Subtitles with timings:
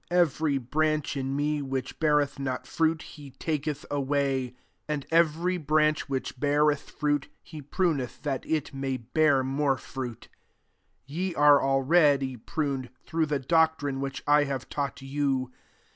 [0.09, 4.55] 2 Every branch in me which beareth not fruit, he taketh away:
[4.87, 10.27] and every branch which beareth fruit, he pruneth, that it may bear more fruit.
[11.07, 15.51] 3 Ye are already pruned, through the doctrine which I have taught you.